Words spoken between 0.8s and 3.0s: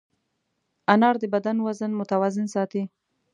انار د بدن وزن متوازن ساتي.